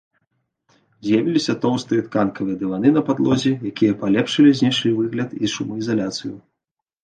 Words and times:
З'явіліся 1.07 1.55
тоўстыя 1.65 2.05
тканкавыя 2.07 2.57
дываны 2.63 2.89
на 2.97 3.01
падлозе, 3.11 3.53
якія 3.73 3.99
палепшылі 4.03 4.57
знешні 4.63 4.91
выгляд 4.99 5.41
і 5.43 5.55
шумаізаляцыю. 5.57 6.35